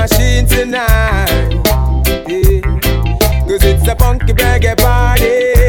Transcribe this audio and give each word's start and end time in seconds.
machine 0.00 0.46
tonight. 0.46 1.50
Yeah. 2.26 2.60
Cause 3.46 3.64
it's 3.64 3.86
a 3.86 3.94
funky 3.96 4.32
reggae 4.32 4.74
party. 4.76 5.59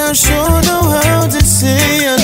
I 0.00 0.12
sure 0.12 0.60
know 0.62 0.82
how 1.02 1.26
to 1.26 1.44
say 1.44 2.06
I 2.06 2.17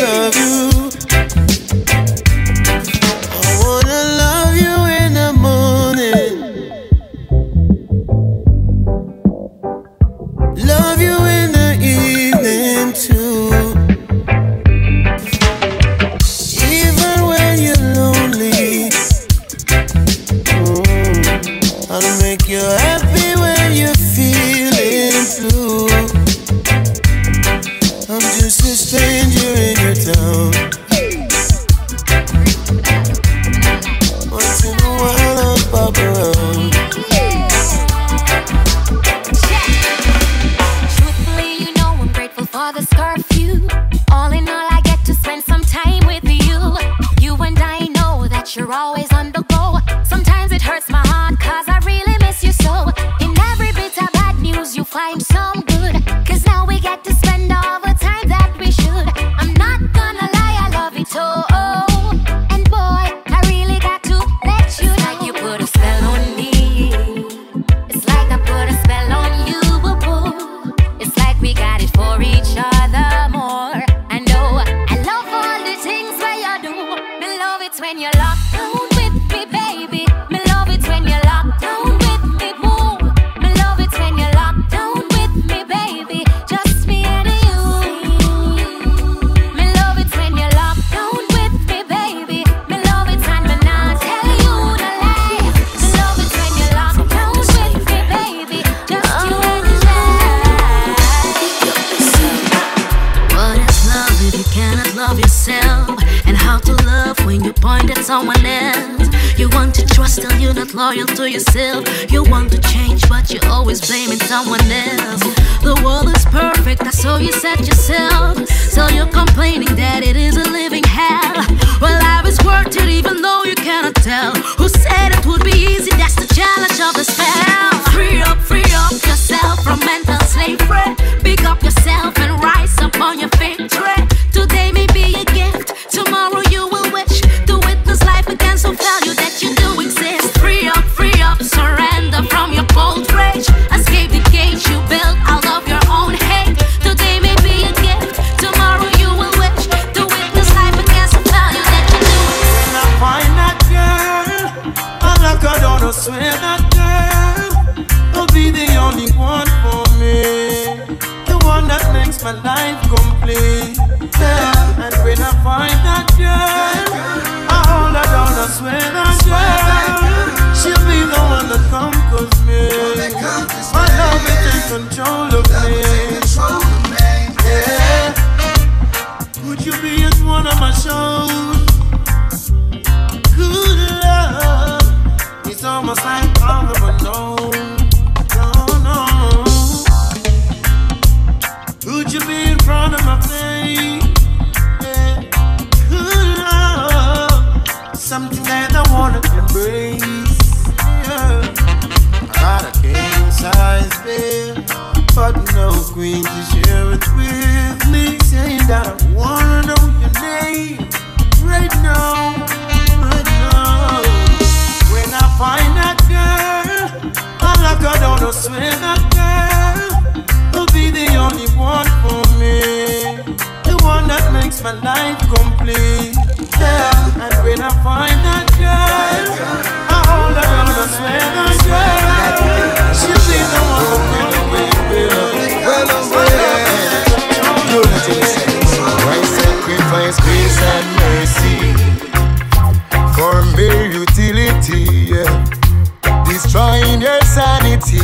Destroying 247.34 247.66
your 247.66 247.80
sanity 247.80 247.98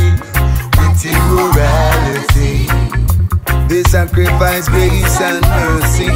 with 0.77 1.05
immorality. 1.05 2.67
They 3.69 3.83
sacrifice 3.83 4.67
grace 4.67 5.21
and 5.21 5.41
mercy 5.47 6.09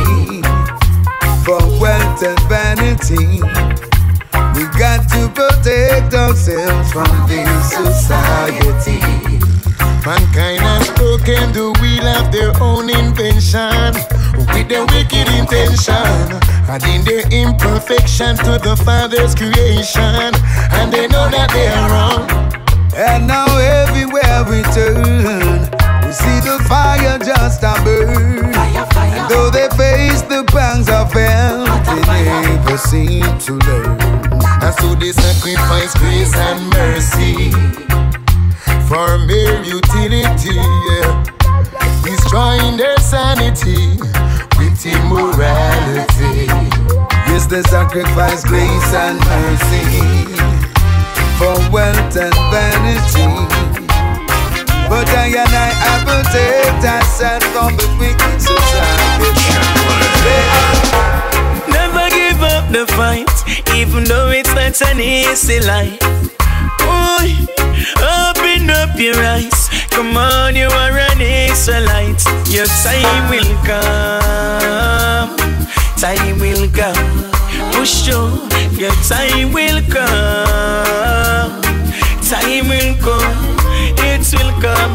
for 1.45 1.59
wealth 1.79 2.23
and 2.23 2.39
vanity. 2.50 3.39
We 4.56 4.67
got 4.77 5.07
to 5.12 5.29
protect 5.33 6.13
ourselves 6.13 6.91
from 6.91 7.27
this 7.27 7.71
society. 7.71 9.00
Mankind 10.06 10.59
has 10.59 10.89
broken 10.91 11.53
the 11.53 11.71
wheel 11.79 12.06
of 12.19 12.31
their 12.33 12.51
own 12.61 12.89
invention 12.89 13.94
with 14.53 14.68
their 14.68 14.85
wicked 14.88 15.27
intention, 15.39 16.35
adding 16.68 17.06
their 17.06 17.23
imperfection 17.31 18.35
to 18.38 18.59
the 18.59 18.75
Father's 18.83 19.33
creation, 19.35 20.35
and 20.73 20.91
they 20.91 21.07
know 21.07 21.29
that 21.29 21.50
they 21.53 21.68
are 21.68 21.89
wrong. 21.89 22.44
And 22.97 23.27
now 23.27 23.45
everywhere 23.57 24.45
we 24.47 24.63
turn, 24.71 25.59
we 26.00 26.12
see 26.15 26.39
the 26.47 26.63
fire 26.69 27.19
just 27.19 27.62
a 27.62 27.75
burn. 27.83 28.56
And 28.56 29.30
though 29.30 29.50
they 29.50 29.68
face 29.75 30.21
the 30.21 30.45
pangs 30.47 30.88
of 30.88 31.12
hell, 31.12 31.65
they 31.83 32.24
never 32.24 32.77
seem 32.77 33.24
to 33.39 33.53
learn. 33.68 34.00
And 34.63 34.74
so 34.80 34.95
they 34.95 35.12
sacrifice 35.12 35.94
grace 36.00 36.33
and 36.36 36.69
mercy 36.71 37.51
for 38.88 39.18
mere 39.27 39.62
utility, 39.62 40.56
yeah. 40.56 41.24
destroying 42.01 42.77
their 42.77 42.97
sanity 43.00 44.00
with 44.57 44.86
immorality. 44.86 46.47
Yes, 47.27 47.45
they 47.45 47.62
sacrifice 47.63 48.45
grace 48.45 48.94
and 48.94 49.19
mercy 49.19 50.44
for 51.37 51.55
wealth 51.71 52.15
and 52.15 52.35
vanity. 52.51 53.25
But 54.87 55.09
I 55.09 55.27
and 55.27 55.53
I 55.65 55.69
have 55.83 56.03
protect 56.07 56.85
ourselves 56.85 57.45
from 57.51 57.75
the 57.75 57.87
wicked 57.99 58.39
society. 58.39 59.31
Never 61.67 62.05
give 62.09 62.41
up 62.41 62.71
the 62.71 62.85
fight, 62.93 63.27
even 63.75 64.03
though 64.05 64.29
it's 64.29 64.53
not 64.53 64.79
an 64.89 64.99
easy 64.99 65.59
life. 65.59 65.99
Boy, 66.79 67.27
open 67.99 68.69
up 68.69 68.97
your 68.97 69.17
eyes. 69.17 69.69
Come 69.89 70.15
on, 70.15 70.55
you 70.55 70.67
are 70.67 70.97
an 71.11 71.19
Israelite. 71.19 72.23
Your 72.47 72.68
time 72.83 73.30
will 73.30 73.56
come. 73.65 75.35
Time 75.97 76.39
will 76.39 76.69
come. 76.69 77.34
Push 77.75 78.03
through. 78.05 78.31
Your 78.79 78.95
time 79.03 79.51
will 79.53 79.81
come. 79.91 81.61
Time 82.23 82.67
will 82.71 82.95
come. 83.03 83.37
It 83.99 84.25
will 84.33 84.53
come. 84.63 84.94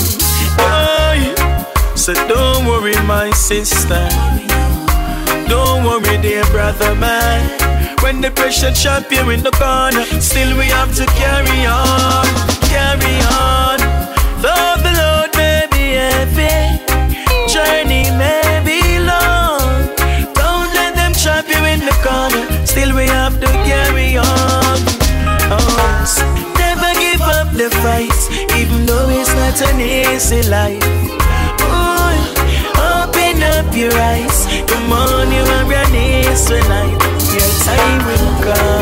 Boy, 0.57 1.21
so 1.95 2.13
don't 2.27 2.67
worry, 2.67 2.97
my 3.07 3.31
sister. 3.33 4.09
Don't 5.49 5.85
worry, 5.85 6.17
dear 6.23 6.45
brother, 6.47 6.95
man. 6.95 7.41
When 8.03 8.23
the 8.23 8.31
pressure 8.31 8.73
chop 8.73 9.13
you 9.13 9.29
in 9.29 9.43
the 9.43 9.51
corner, 9.53 10.05
still 10.21 10.57
we 10.57 10.65
have 10.65 10.95
to 10.97 11.05
carry 11.21 11.67
on, 11.67 12.27
carry 12.73 13.17
on. 13.29 13.79
Though 14.41 14.77
the 14.83 14.93
load 15.01 15.20
easy 30.15 30.43
life. 30.49 30.83
Open 32.79 33.43
up 33.55 33.75
your 33.75 33.93
eyes. 33.93 34.47
Come 34.67 34.93
on, 34.93 35.31
you 35.33 35.43
are 35.43 35.73
an 35.73 35.95
Israelite. 36.33 36.99
Your 37.33 37.51
time 37.65 38.01
will 38.07 38.45
come. 38.45 38.80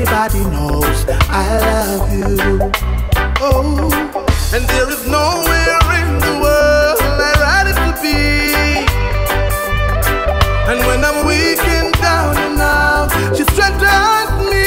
Everybody 0.00 0.44
knows 0.54 1.04
I 1.28 1.58
love 1.58 2.12
you. 2.12 2.38
Oh, 3.40 3.90
and 4.54 4.64
there 4.70 4.88
is 4.90 5.04
nowhere 5.06 5.80
in 5.98 6.18
the 6.22 6.38
world 6.40 6.98
I'd 7.02 7.38
rather 7.42 7.74
to 7.74 7.92
be. 8.00 8.16
And 10.70 10.78
when 10.86 11.02
I'm 11.04 11.26
weak 11.26 11.58
and 11.66 11.92
down 11.94 12.36
and 12.38 12.60
out, 12.60 13.10
she 13.36 13.42
strengthens 13.50 14.30
me. 14.46 14.66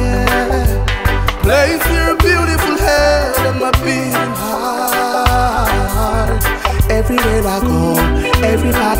Yeah. 0.00 0.64
Place 1.42 1.84
your 1.92 2.16
beautiful 2.16 2.78
head 2.78 3.36
on 3.46 3.58
my 3.60 3.70
beating 3.84 4.34
heart. 4.40 5.68
Everywhere 6.90 7.46
I 7.46 7.60
go, 7.60 7.98
everybody 8.42 8.97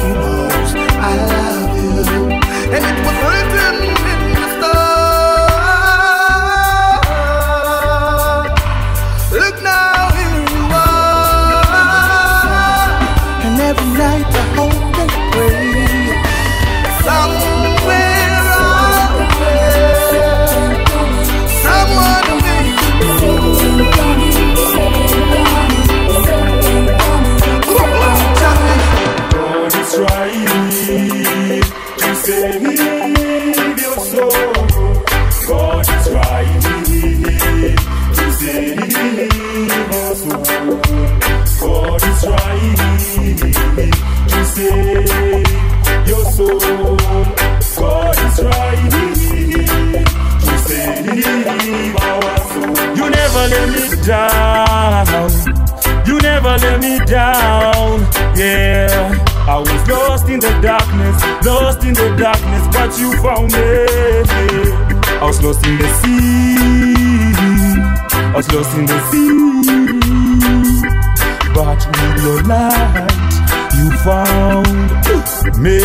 let 53.50 53.68
me 53.74 53.84
down. 54.06 55.06
You 56.06 56.18
never 56.20 56.56
let 56.58 56.80
me 56.80 56.98
down. 57.04 58.00
Yeah. 58.36 59.36
I 59.48 59.58
was 59.58 59.88
lost 59.88 60.28
in 60.28 60.40
the 60.40 60.50
darkness, 60.60 61.22
lost 61.44 61.82
in 61.82 61.94
the 61.94 62.14
darkness, 62.16 62.66
but 62.70 62.98
you 63.00 63.12
found 63.22 63.50
me. 63.52 63.58
I 65.20 65.24
was 65.24 65.42
lost 65.42 65.66
in 65.66 65.78
the 65.78 65.88
sea. 66.00 66.56
I 68.12 68.36
was 68.36 68.52
lost 68.52 68.76
in 68.76 68.84
the 68.86 68.98
sea. 69.10 69.38
But 71.54 71.80
with 71.96 72.22
your 72.24 72.42
light, 72.42 73.32
you 73.78 73.90
found 74.04 74.68
me. 75.58 75.80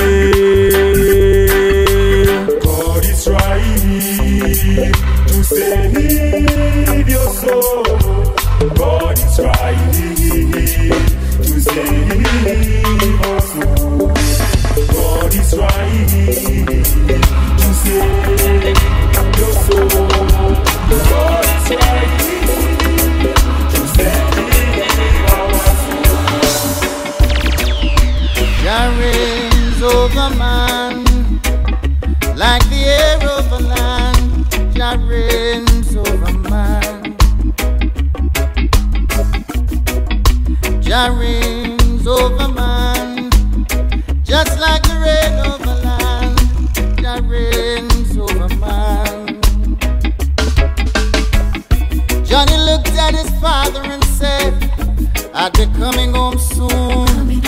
God 2.59 3.03
is 3.05 3.23
trying 3.23 4.01
to 5.27 5.43
save 5.43 5.93
your 5.93 6.62
soul. 7.43 7.83
God 8.75 9.17
is 9.19 9.35
trying 9.35 9.91
to 9.91 11.59
save 11.61 12.25
soul. 13.43 14.07
God 14.93 15.33
is 15.33 15.49
trying 15.53 16.52
Jah 40.93 41.09
reigns 41.19 42.05
over 42.05 42.49
man, 42.49 43.31
just 44.23 44.59
like 44.59 44.83
the 44.83 44.95
rain 45.01 45.39
over 45.49 45.73
land. 45.81 46.37
Jah 47.01 47.19
reigns 47.25 48.15
over 48.15 48.47
man. 48.57 49.41
Johnny 52.23 52.57
looked 52.69 52.93
at 53.05 53.15
his 53.15 53.31
father 53.41 53.81
and 53.81 54.03
said, 54.05 54.53
"I'll 55.33 55.49
be 55.49 55.65
coming 55.79 56.13
home 56.13 56.37
soon." 56.37 57.41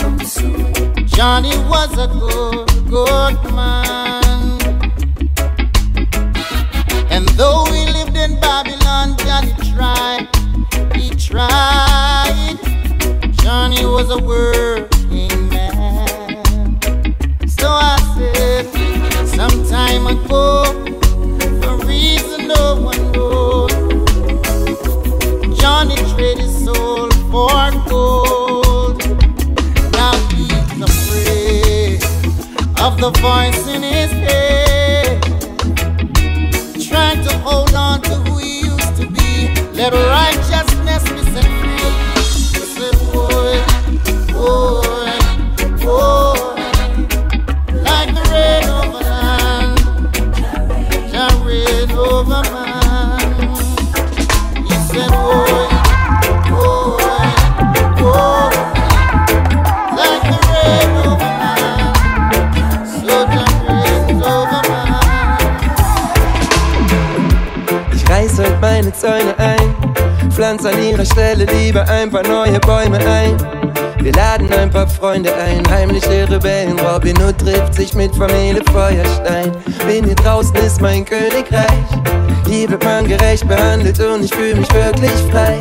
Johnny 1.06 1.56
was 1.70 1.92
a 1.96 2.08
good 2.08 2.55
voice 33.26 33.55
Rebellen. 76.46 76.78
Robin 76.78 77.16
Hood 77.20 77.38
trifft 77.38 77.74
sich 77.74 77.94
mit 77.94 78.14
Familie 78.14 78.62
Feuerstein. 78.72 79.52
Bin 79.86 80.04
hier 80.04 80.14
draußen 80.14 80.54
ist 80.56 80.80
mein 80.80 81.04
Königreich. 81.04 81.66
Hier 82.46 82.70
wird 82.70 82.84
man 82.84 83.06
gerecht 83.06 83.46
behandelt 83.48 83.98
und 84.00 84.24
ich 84.24 84.32
fühle 84.32 84.54
mich 84.54 84.72
wirklich 84.72 85.10
frei. 85.32 85.58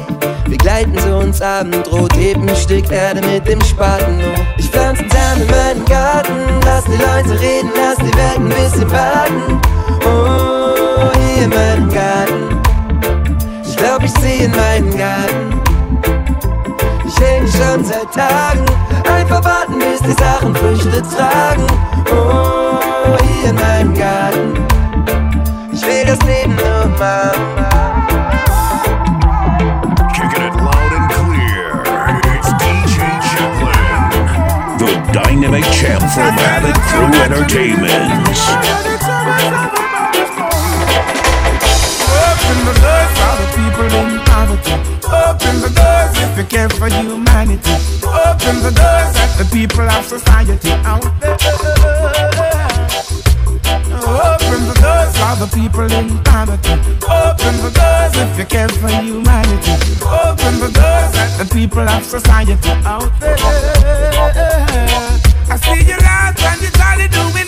Wir 0.48 0.58
gleiten 0.58 0.96
zu 0.98 1.16
uns 1.16 1.42
Abendrot, 1.42 2.16
heben 2.16 2.48
ein 2.48 2.56
Stück 2.56 2.92
Erde 2.92 3.26
mit 3.28 3.48
dem 3.48 3.62
Spaten 3.62 4.20
hoch. 4.20 4.44
Ich 4.58 4.70
pflanze 4.70 5.04
Samen 5.10 5.42
in 5.42 5.48
meinen 5.48 5.86
Garten, 5.86 6.34
lass 6.64 6.84
die 6.86 6.92
Leute 6.92 7.42
reden, 7.42 7.72
lass 7.76 7.98
die 7.98 8.16
Welt 8.16 8.38
ein 8.38 8.50
bisschen 8.50 8.88
baden. 8.88 9.62
Oh, 10.06 11.10
hier 11.18 11.44
in 11.46 11.50
meinem 11.50 11.90
Garten 11.92 12.56
glaub, 13.86 14.04
ich 14.04 14.14
zieh 14.16 14.44
in 14.44 14.52
meinen 14.52 14.98
Garten. 14.98 15.62
Ich 17.08 17.20
häng 17.20 17.48
schon 17.48 17.84
seit 17.84 18.12
Tagen, 18.14 18.66
einfach 19.26 19.44
warten, 19.44 19.80
bis 19.80 20.02
die 20.02 20.14
Sachen 20.14 20.56
Früchte 20.56 21.02
tragen. 21.02 21.66
Oh, 22.12 23.18
hier 23.24 23.50
in 23.50 23.56
meinem 23.56 23.94
Garten. 23.94 24.54
Ich 25.72 25.82
will 25.86 26.06
das 26.06 26.20
Leben 26.24 26.56
nur 26.56 26.88
machen. 26.98 27.66
Kicking 30.14 30.46
it 30.46 30.56
loud 30.56 30.92
and 30.94 31.10
clear. 31.12 31.84
It's 32.36 32.54
DJ 32.62 33.02
Chaplin, 33.32 34.78
the 34.78 34.90
dynamic 35.12 35.66
champ 35.72 36.04
from 36.12 36.38
Abbott 36.40 36.76
Crew 36.90 37.12
Entertainment. 37.24 38.26
people 43.56 43.86
in 43.86 44.20
poverty. 44.26 44.95
If 46.36 46.42
you 46.42 46.48
care 46.58 46.68
for 46.68 46.90
humanity. 46.90 47.72
Open 48.04 48.60
the 48.60 48.72
doors 48.76 49.16
at 49.16 49.32
the 49.38 49.48
people 49.54 49.88
of 49.90 50.04
society 50.04 50.70
out 50.84 51.02
there. 51.22 51.38
Open 54.04 54.68
the 54.68 54.76
doors 54.84 55.16
for 55.16 55.36
the 55.40 55.48
people 55.56 55.88
in 55.96 56.22
poverty. 56.26 56.74
Open 57.08 57.56
the 57.64 57.72
doors 57.72 58.16
if 58.20 58.38
you 58.38 58.44
care 58.44 58.68
for 58.68 58.90
humanity. 58.90 59.72
Open 60.04 60.60
the 60.60 60.72
doors 60.76 61.16
at 61.16 61.38
the 61.40 61.46
people 61.56 61.88
of 61.88 62.04
society 62.04 62.58
out 62.84 63.18
there. 63.22 63.38
I 65.48 65.56
see 65.56 65.88
you 65.88 65.96
laugh 65.96 66.36
and 66.44 66.62
you're 66.62 66.72
jolly 66.72 67.08
doing 67.08 67.32
everything 67.32 67.45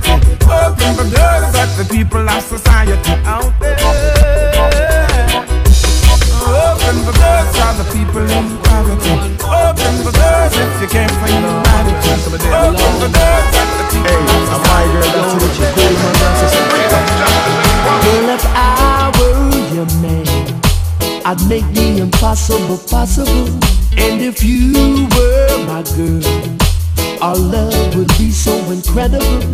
society. 0.00 0.32
Open 0.44 0.96
the 0.96 1.04
doors 1.14 1.54
at 1.54 1.70
the 1.76 1.84
people 1.90 2.28
of 2.28 2.42
society 2.42 2.92
out 3.24 3.52
there. 3.60 3.76
Open 6.50 6.96
the 7.06 7.12
doors 7.12 7.50
for 7.56 7.72
the 7.78 7.86
people 7.92 8.24
in 8.30 8.46
poverty. 8.64 9.14
Open 9.44 9.94
the 10.04 10.12
doors 10.12 10.54
if 10.56 10.80
you 10.80 10.88
care 10.88 11.08
for 11.08 11.28
humanity. 11.28 12.10
Open 12.10 12.32
the 12.32 13.08
doors 13.12 13.54
at 13.60 13.68
the 13.78 13.84
people 13.92 14.10
hey, 14.10 14.26
society. 14.52 15.00
My 17.84 17.94
girl, 18.04 18.28
if 18.34 18.44
I 18.46 19.12
were 19.18 19.74
your 19.74 19.90
man, 20.00 20.26
I'd 21.24 21.42
make 21.48 21.66
the 21.74 21.98
impossible 22.02 22.78
possible. 22.88 23.48
And 23.96 24.22
if 24.22 24.42
you 24.42 25.08
were 25.16 25.66
my 25.66 25.82
girl, 25.96 26.22
our 27.22 27.36
love 27.36 27.96
would 27.96 28.08
be 28.18 28.30
so 28.30 28.54
incredible. 28.70 29.49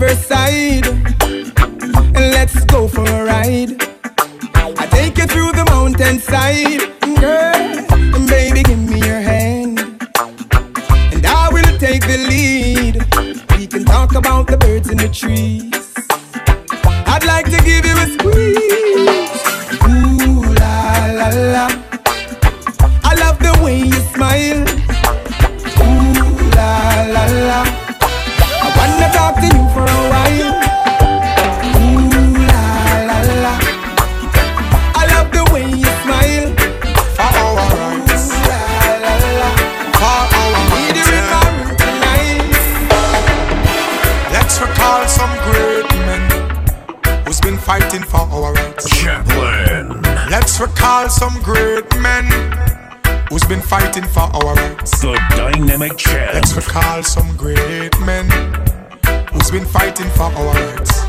Riverside 0.00 0.86
and 0.86 2.30
let's 2.30 2.64
go 2.66 2.86
for 2.86 3.02
a 3.02 3.24
ride. 3.24 3.82
I 4.54 4.86
take 4.92 5.18
you 5.18 5.26
through 5.26 5.50
the 5.50 5.64
mountainside 5.64 6.87
recall 56.68 57.02
some 57.02 57.34
great 57.36 57.98
men 58.00 58.28
who's 59.32 59.50
been 59.50 59.64
fighting 59.64 60.08
for 60.10 60.24
our 60.24 60.54
rights. 60.54 61.02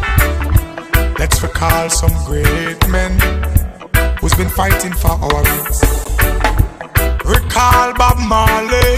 Let's 1.19 1.43
recall 1.43 1.89
some 1.89 2.15
great 2.25 2.79
men 2.87 3.19
who's 4.21 4.33
been 4.35 4.47
fighting 4.47 4.93
for 4.93 5.11
our 5.11 5.43
rights. 5.43 5.83
Recall 7.25 7.93
Bob 7.95 8.19
Marley, 8.25 8.95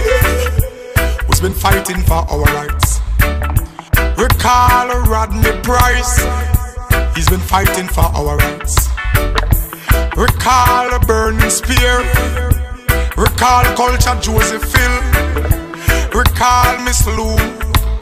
who's 1.26 1.42
been 1.42 1.54
fighting 1.54 2.02
for 2.04 2.22
our 2.30 2.44
rights. 2.60 3.00
Recall 4.20 4.88
Rodney 5.10 5.54
Price, 5.64 6.14
he's 7.16 7.28
been 7.28 7.40
fighting 7.40 7.88
for 7.88 8.06
our 8.18 8.38
rights. 8.38 8.88
Recall 10.16 11.00
Burning 11.08 11.50
Spear, 11.50 11.98
recall 13.18 13.64
Culture 13.76 14.20
Joseph 14.22 14.76
Hill. 14.76 15.41
Recall 16.14 16.78
Miss 16.84 17.08
Lou, 17.08 17.38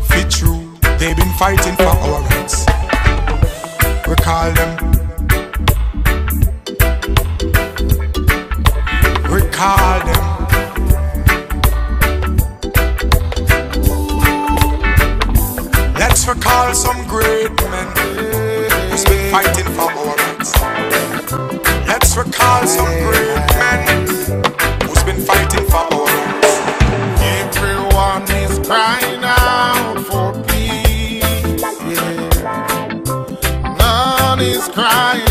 fit 0.05 0.31
true. 0.31 0.73
They've 0.97 1.15
been 1.15 1.31
fighting 1.37 1.75
for 1.75 1.83
our 1.83 2.21
rights. 2.23 2.65
Recall 4.07 4.51
them. 4.53 4.77
Recall 9.29 9.99
them. 10.05 10.25
Let's 15.93 16.27
recall 16.27 16.73
some 16.73 17.07
great 17.07 17.51
men 17.69 17.87
who's 18.89 19.05
been 19.05 19.31
fighting 19.31 19.71
for 19.75 19.91
our 19.91 20.15
rights. 20.15 20.59
Let's 21.87 22.17
recall 22.17 22.65
some 22.65 22.85
great 22.85 23.47
men. 23.55 24.08
crying. 34.79 35.28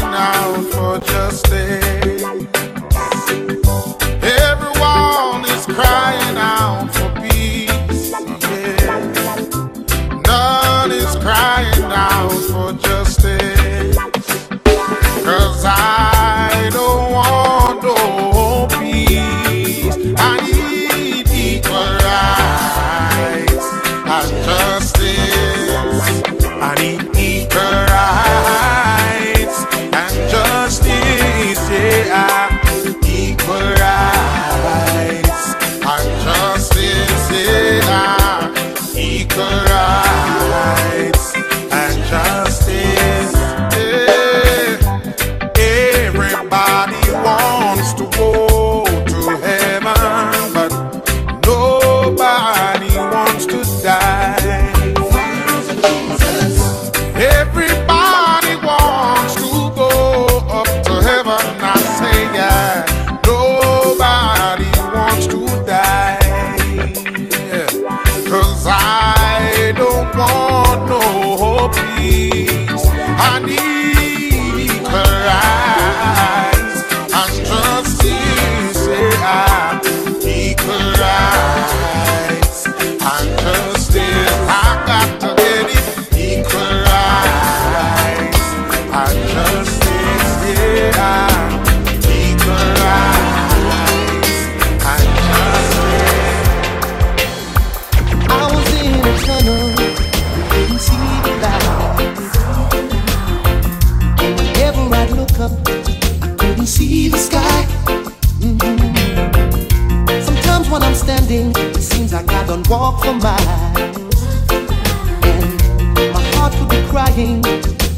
crying. 116.89 117.43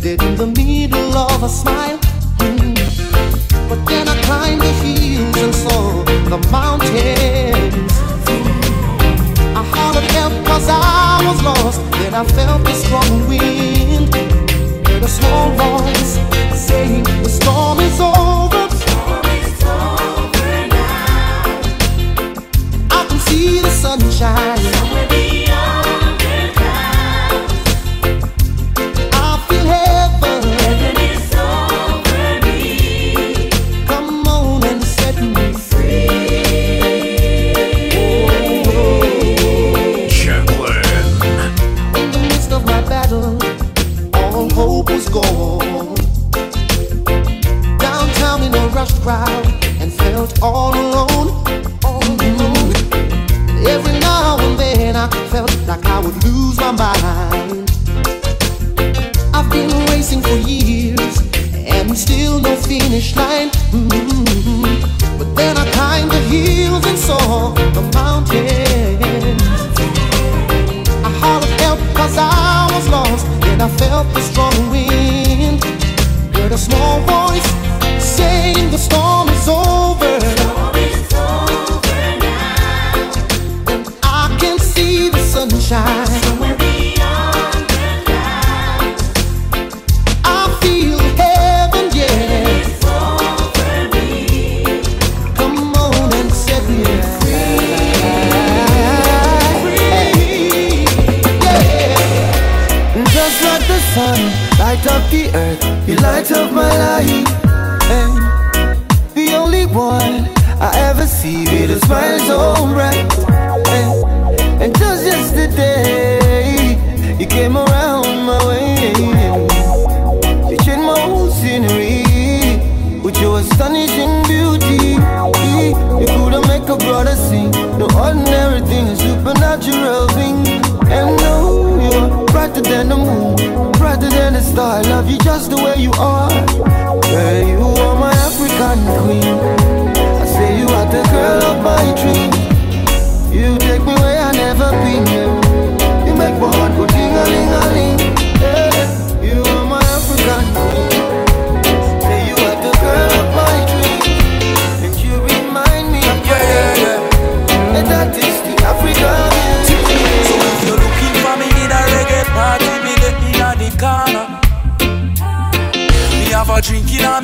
Dead 0.03 0.23
in 0.23 0.37
the 0.37 0.47
middle 0.47 1.17
of 1.17 1.43
a 1.43 1.49
smile. 1.49 1.99
Mm. 2.39 2.75
But 3.69 3.85
then 3.87 4.09
I 4.09 4.21
climbed 4.23 4.63
the 4.63 4.73
hills 4.83 5.37
and 5.37 5.55
saw 5.55 6.05
the 6.33 6.39
mountains. 6.51 7.93
I 9.59 9.63
hollered 9.75 10.11
help 10.17 10.35
cause 10.47 10.69
I 10.69 11.23
was 11.27 11.43
lost. 11.43 11.81
Then 11.93 12.15
I 12.15 12.25
felt 12.25 12.65
the 12.65 12.75
strong 12.75 13.29
wind. 13.29 14.15
Heard 14.87 15.03
a 15.03 15.09
small 15.09 15.51
voice 15.63 16.13
saying 16.67 17.05
the 17.23 17.29
storm 17.29 17.79
is 17.81 18.01
over. 18.01 18.65
I 22.99 23.07
can 23.09 23.19
see 23.21 23.61
the 23.61 23.71
Sunshine. 23.71 24.90
finish 62.71 63.17
line. 63.17 63.51
Mm-hmm. 63.73 65.19
But 65.19 65.35
then 65.35 65.57
I 65.59 65.65
climbed 65.73 66.13
the 66.13 66.23
hills 66.31 66.87
and 66.87 66.97
saw 66.97 67.53
the 67.77 67.83
mountain. 67.99 69.37
I 71.09 71.11
hollered 71.21 71.61
help 71.63 71.81
cause 71.99 72.17
I 72.17 72.71
was 72.73 72.89
lost 72.89 73.27
and 73.51 73.61
I 73.61 73.69
felt 73.81 74.07
the 74.15 74.21
strong 74.21 74.70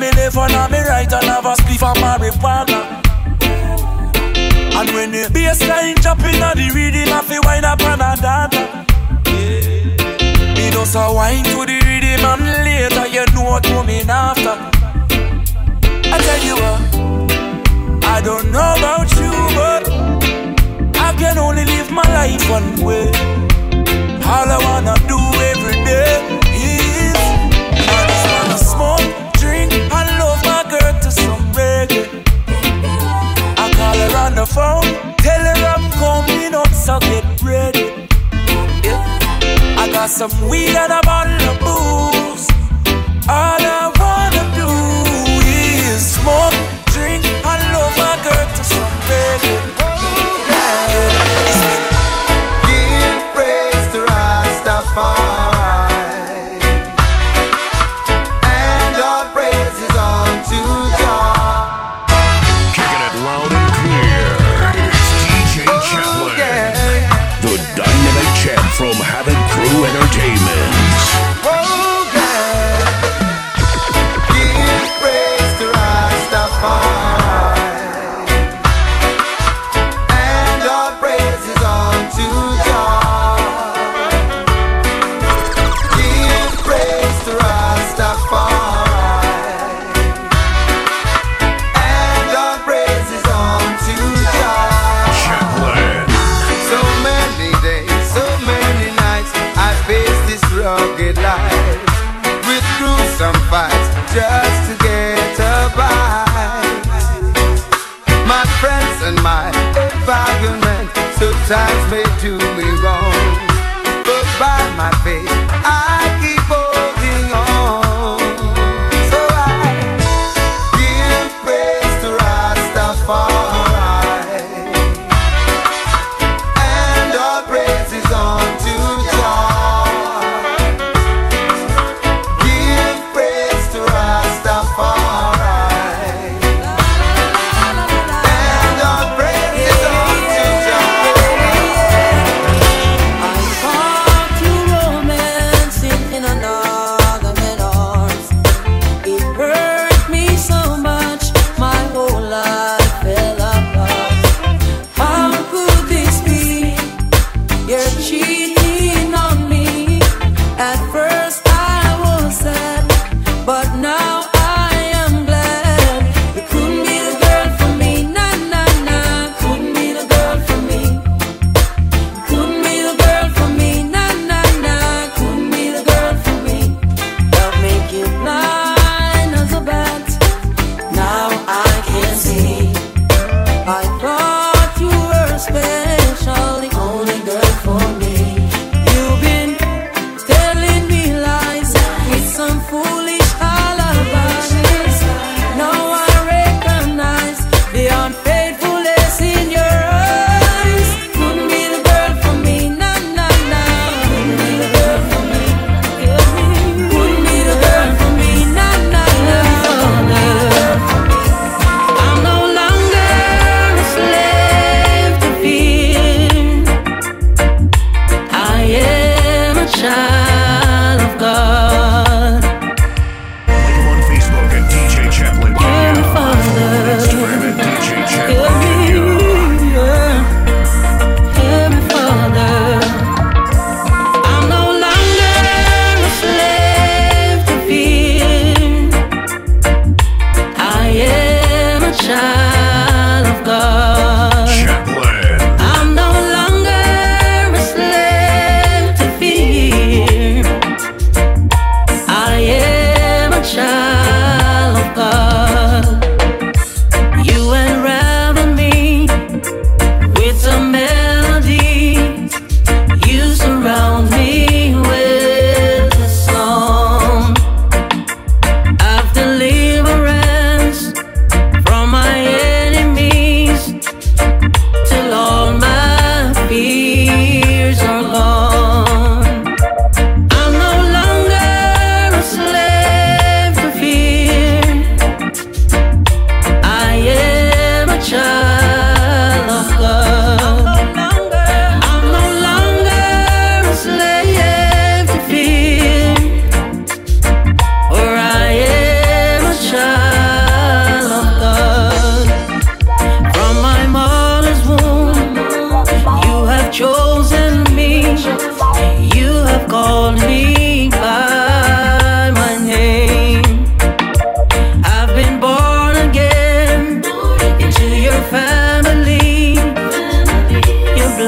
me 0.07 0.21
left 0.21 0.37
and 0.37 0.53
on 0.53 0.71
me 0.71 0.79
right 0.79 1.11
and 1.11 1.25
have 1.25 1.45
a 1.45 1.53
spliff 1.55 1.83
of 1.83 1.97
marijuana. 1.97 2.79
And 4.77 4.89
when 4.91 5.11
the 5.11 5.27
bassline 5.33 6.01
jumping 6.01 6.41
on 6.41 6.55
the 6.55 6.69
rhythm, 6.73 7.13
I 7.13 7.21
feel 7.21 7.41
wind 7.43 7.65
up 7.65 7.81
on 7.81 8.01
a 8.01 8.15
dada. 8.15 8.85
Me 10.55 10.71
just 10.71 10.95
a 10.95 11.13
wind 11.13 11.45
to 11.47 11.65
the 11.65 11.79
rhythm 11.87 12.25
and 12.25 12.41
later 12.63 13.07
you 13.07 13.25
know 13.33 13.43
what 13.49 13.63
coming 13.63 14.09
after. 14.09 14.55
I 16.13 16.17
tell 16.25 16.43
you 16.47 16.55
what, 16.55 18.03
I 18.05 18.21
don't 18.21 18.51
know 18.51 18.75
about 18.77 19.09
you, 19.19 19.31
but 19.57 19.83
I 20.99 21.13
can 21.17 21.37
only 21.37 21.65
live 21.65 21.91
my 21.91 22.03
life 22.03 22.49
one 22.49 22.77
way. 22.83 23.11
All 24.27 24.51
I 24.51 24.57
wanna 24.61 24.96
Got 40.07 40.29
some 40.29 40.49
weed 40.49 40.69
and 40.69 40.93
a 40.93 41.01
bottle 41.03 41.49
of 41.49 41.59
booze. 41.59 42.47
All 43.27 43.59
I 43.59 43.91
wanna 43.99 44.43
do 44.55 44.69
is 45.45 46.13
smoke, 46.15 46.55
drink, 46.93 47.25
and 47.25 47.61
love 47.73 47.97
my 47.97 48.15
girl 48.23 48.47
to 48.55 48.63
some. 48.63 48.87
Give 52.63 53.19
praise 53.33 53.85
to 53.91 54.05
Rastafari. 54.07 55.56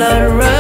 all 0.01 0.21
around 0.21 0.59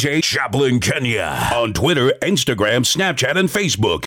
DJ 0.00 0.22
Chaplin 0.22 0.80
Kenya 0.80 1.50
on 1.52 1.74
Twitter, 1.74 2.14
Instagram, 2.22 2.86
Snapchat, 2.86 3.36
and 3.36 3.50
Facebook. 3.50 4.04